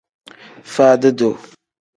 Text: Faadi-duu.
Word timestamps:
Faadi-duu. 0.73 1.33